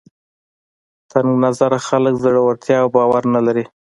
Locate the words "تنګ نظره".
1.11-1.77